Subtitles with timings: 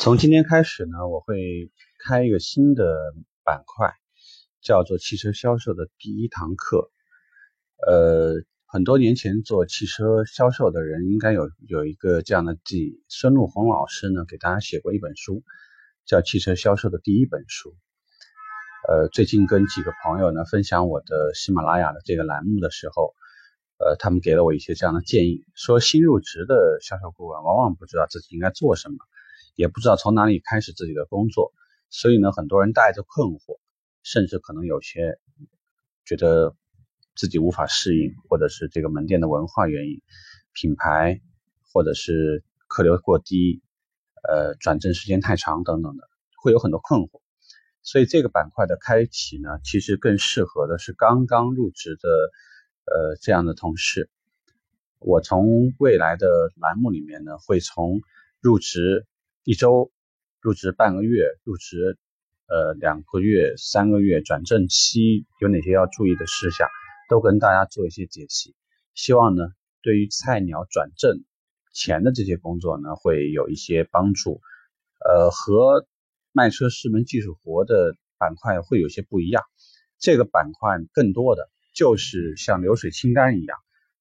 [0.00, 2.96] 从今天开始呢，我会开一个新的
[3.42, 3.92] 板块，
[4.62, 6.92] 叫做汽车销售的第一堂课。
[7.84, 8.34] 呃，
[8.66, 15.42] 很多年前做汽车销售的人应该有有一个这样的记忆，孙路红老师呢给大家写过一本书，
[16.06, 17.70] 叫《汽车销售的第一本书》。
[18.88, 23.16] 呃，最近跟几个朋友呢分享我的喜马拉雅的这个栏目的时候，
[23.78, 28.96] 呃，他们给了我一些这样的建议，说新入职的销售顾问往往不知道自己应该做什么。
[29.58, 31.52] 也不知道从哪里开始自己的工作，
[31.90, 33.58] 所以呢，很多人带着困惑，
[34.04, 35.18] 甚至可能有些
[36.04, 36.54] 觉得
[37.16, 40.00] 自己无法适应，或者是这个门店的文化原因、
[40.52, 41.20] 品牌，
[41.72, 43.60] 或者是客流过低，
[44.28, 46.08] 呃，转正时间太长等等的，
[46.40, 47.20] 会有很多困惑。
[47.82, 52.08] 所以这个板块的开启呢，其实更适合的是刚刚入职的
[52.84, 54.08] 呃这样的同事。
[55.00, 56.28] 我从未来的
[56.60, 58.02] 栏目里面呢，会从
[58.40, 59.04] 入职。
[59.50, 59.90] 一周
[60.42, 61.96] 入职半个月，入职
[62.48, 66.68] 呃两个月、三个月转正期有哪些要注意的事项，
[67.08, 68.54] 都跟大家做一些解析。
[68.92, 69.44] 希望呢，
[69.80, 71.24] 对于菜鸟转正
[71.72, 74.42] 前的这些工作呢，会有一些帮助。
[75.02, 75.86] 呃，和
[76.32, 79.42] 卖车师门技术活的板块会有些不一样。
[79.98, 83.56] 这个板块更多的就是像流水清单一样，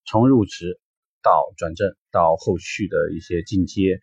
[0.06, 0.78] 从入职
[1.24, 4.02] 到转正到后续的一些进阶。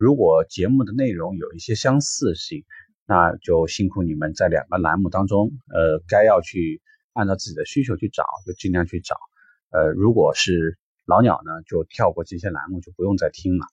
[0.00, 2.64] 如果节目的内容有一些相似性，
[3.04, 6.80] 那就辛苦你们在两个栏目当中，呃，该要去
[7.12, 9.14] 按照自己的需求去找，就尽量去找。
[9.68, 13.66] 呃，如果是老鸟呢，就跳过这些栏目，就不用再听了。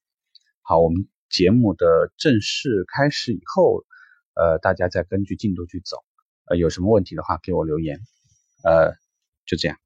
[0.64, 3.86] 好，我们节目的正式开始以后，
[4.34, 5.96] 呃，大家再根据进度去走。
[6.48, 8.02] 呃，有什么问题的话，给我留言。
[8.66, 8.92] 呃，
[9.46, 9.78] 就这样。